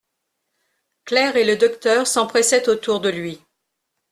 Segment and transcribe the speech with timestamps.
[1.05, 3.39] Claire et le docteur s'empressaient autour de lui.